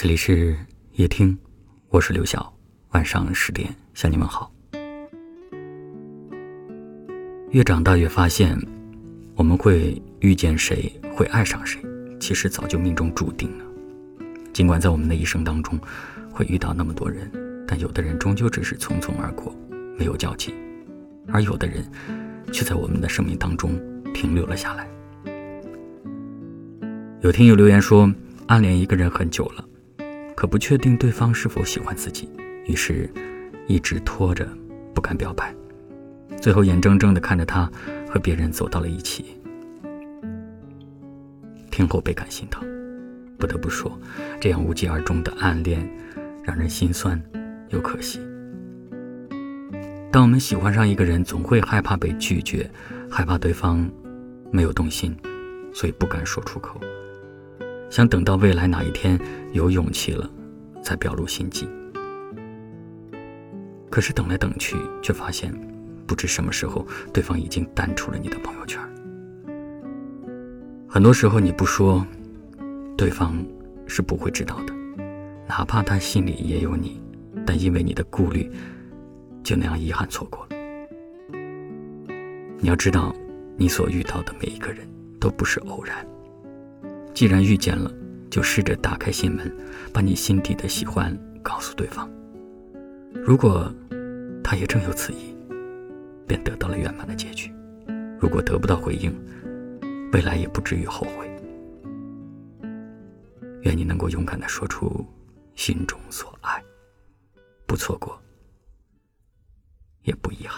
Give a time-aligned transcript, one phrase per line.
[0.00, 0.56] 这里是
[0.92, 1.36] 夜听，
[1.88, 2.54] 我是刘晓。
[2.90, 4.48] 晚上十点向你们好。
[7.50, 8.56] 越长大越发现，
[9.34, 11.82] 我们会遇见谁，会爱上谁，
[12.20, 13.64] 其实早就命中注定了。
[14.52, 15.76] 尽管在我们的一生当中
[16.30, 17.28] 会遇到那么多人，
[17.66, 19.52] 但有的人终究只是匆匆而过，
[19.98, 20.52] 没有交集；
[21.26, 21.84] 而有的人
[22.52, 23.72] 却在我们的生命当中
[24.14, 24.88] 停留了下来。
[27.20, 28.08] 有听友留言说，
[28.46, 29.64] 暗恋一个人很久了，
[30.38, 32.30] 可不确定对方是否喜欢自己，
[32.64, 33.10] 于是，
[33.66, 34.48] 一直拖着，
[34.94, 35.52] 不敢表白，
[36.40, 37.68] 最后眼睁睁地看着他
[38.08, 39.36] 和别人走到了一起。
[41.72, 42.64] 听后倍感心疼，
[43.36, 43.98] 不得不说，
[44.40, 45.84] 这样无疾而终的暗恋，
[46.44, 47.20] 让人心酸
[47.70, 48.20] 又可惜。
[50.12, 52.70] 当我们喜欢上一个人，总会害怕被拒绝，
[53.10, 53.90] 害怕对方
[54.52, 55.16] 没有动心，
[55.74, 56.80] 所以不敢说出口。
[57.90, 59.18] 想等到未来哪一天
[59.52, 60.28] 有勇气了，
[60.82, 61.68] 再表露心迹。
[63.90, 65.52] 可是等来等去，却发现，
[66.06, 68.80] 不知什么时候对方已经淡出了你的朋友圈。
[70.86, 72.06] 很多时候你不说，
[72.96, 73.42] 对方
[73.86, 74.74] 是不会知道的，
[75.48, 77.00] 哪怕他心里也有你，
[77.46, 78.50] 但因为你的顾虑，
[79.42, 80.56] 就那样遗憾错过了。
[82.60, 83.14] 你要知道，
[83.56, 84.86] 你所遇到的每一个人
[85.18, 86.06] 都不是偶然。
[87.18, 87.92] 既然遇见了，
[88.30, 89.52] 就试着打开心门，
[89.92, 92.08] 把你心底的喜欢告诉对方。
[93.12, 93.74] 如果
[94.40, 95.34] 他也正有此意，
[96.28, 97.50] 便得到了圆满的结局；
[98.20, 99.12] 如果得不到回应，
[100.12, 101.28] 未来也不至于后悔。
[103.62, 105.04] 愿你能够勇敢地说出
[105.56, 106.62] 心中所爱，
[107.66, 108.16] 不错过，
[110.04, 110.57] 也不遗憾。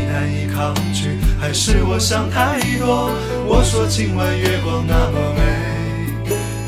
[0.11, 3.09] 难以抗拒，还是我想太多？
[3.47, 5.41] 我说今晚月光那么美，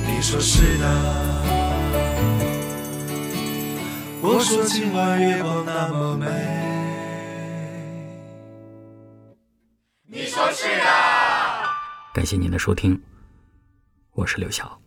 [0.08, 0.84] 你说是的。
[4.44, 6.26] 说今晚月光那么美。
[12.14, 13.02] 感谢您的收听，
[14.12, 14.83] 我是刘晓。